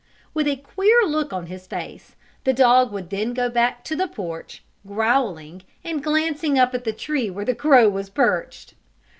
[0.33, 4.07] With a queer look on his face, the dog would then go back to the
[4.07, 8.73] porch, growling and glancing up at the tree where the crow was perched.